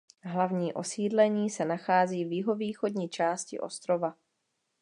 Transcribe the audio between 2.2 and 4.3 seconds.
v jihovýchodní části ostrova.